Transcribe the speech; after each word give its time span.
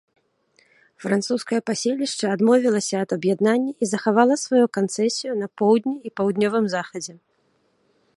Французскае 1.03 1.59
паселішча 1.69 2.25
адмовілася 2.37 2.95
ад 3.05 3.09
аб'яднання 3.17 3.71
м 3.81 3.91
захавала 3.93 4.35
сваю 4.45 4.65
канцэсію 4.79 5.33
на 5.43 5.47
поўдні 5.63 5.95
і 6.09 6.13
паўднёвым 6.21 6.65
захадзе. 6.75 7.13